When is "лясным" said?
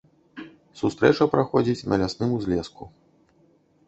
2.05-2.33